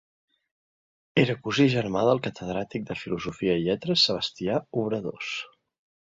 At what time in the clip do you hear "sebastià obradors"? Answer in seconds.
4.09-5.29